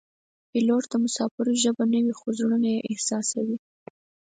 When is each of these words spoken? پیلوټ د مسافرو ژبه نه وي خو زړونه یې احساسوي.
پیلوټ 0.49 0.83
د 0.89 0.93
مسافرو 1.03 1.53
ژبه 1.63 1.83
نه 1.93 1.99
وي 2.03 2.13
خو 2.19 2.27
زړونه 2.39 2.67
یې 2.75 2.85
احساسوي. 2.91 3.57